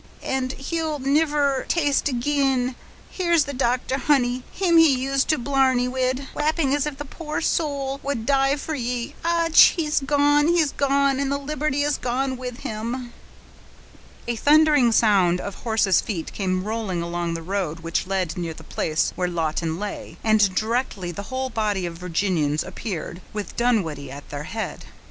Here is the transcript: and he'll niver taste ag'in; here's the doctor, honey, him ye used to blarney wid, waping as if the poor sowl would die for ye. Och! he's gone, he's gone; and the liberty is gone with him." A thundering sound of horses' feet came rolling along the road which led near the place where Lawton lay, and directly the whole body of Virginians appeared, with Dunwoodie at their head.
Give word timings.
and 0.23 0.53
he'll 0.53 0.97
niver 0.97 1.63
taste 1.67 2.09
ag'in; 2.09 2.73
here's 3.11 3.43
the 3.45 3.53
doctor, 3.53 3.99
honey, 3.99 4.41
him 4.51 4.79
ye 4.79 4.87
used 4.87 5.27
to 5.29 5.37
blarney 5.37 5.87
wid, 5.87 6.27
waping 6.33 6.73
as 6.73 6.87
if 6.87 6.97
the 6.97 7.05
poor 7.05 7.39
sowl 7.39 7.99
would 8.01 8.25
die 8.25 8.55
for 8.55 8.73
ye. 8.73 9.13
Och! 9.23 9.53
he's 9.55 9.99
gone, 9.99 10.47
he's 10.47 10.71
gone; 10.71 11.19
and 11.19 11.31
the 11.31 11.37
liberty 11.37 11.83
is 11.83 11.99
gone 11.99 12.35
with 12.35 12.61
him." 12.61 13.13
A 14.27 14.35
thundering 14.35 14.91
sound 14.91 15.39
of 15.39 15.53
horses' 15.53 16.01
feet 16.01 16.33
came 16.33 16.63
rolling 16.63 17.03
along 17.03 17.35
the 17.35 17.43
road 17.43 17.81
which 17.81 18.07
led 18.07 18.35
near 18.35 18.55
the 18.55 18.63
place 18.63 19.13
where 19.15 19.27
Lawton 19.27 19.77
lay, 19.77 20.17
and 20.23 20.55
directly 20.55 21.11
the 21.11 21.21
whole 21.29 21.51
body 21.51 21.85
of 21.85 21.93
Virginians 21.99 22.63
appeared, 22.63 23.21
with 23.33 23.55
Dunwoodie 23.55 24.09
at 24.09 24.27
their 24.31 24.45
head. 24.45 24.85